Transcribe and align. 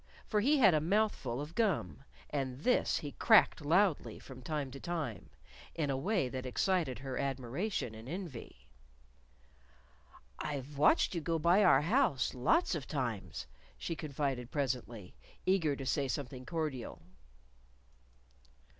For 0.25 0.39
he 0.41 0.57
had 0.57 0.73
a 0.73 0.81
mouthful 0.81 1.39
of 1.39 1.53
gum, 1.53 2.03
and 2.31 2.61
this 2.61 2.97
he 2.97 3.11
cracked 3.11 3.61
loudly 3.63 4.17
from 4.17 4.41
time 4.41 4.71
to 4.71 4.79
time 4.79 5.29
in 5.75 5.91
a 5.91 5.95
way 5.95 6.27
that 6.27 6.43
excited 6.43 6.97
her 6.97 7.19
admiration 7.19 7.93
and 7.93 8.09
envy. 8.09 8.67
"I've 10.39 10.75
watched 10.79 11.13
you 11.13 11.21
go 11.21 11.37
by 11.37 11.63
our 11.63 11.81
house 11.81 12.33
lots 12.33 12.73
of 12.73 12.87
times," 12.87 13.45
she 13.77 13.95
confided 13.95 14.49
presently, 14.49 15.13
eager 15.45 15.75
to 15.75 15.85
say 15.85 16.07
something 16.07 16.47
cordial. 16.47 17.03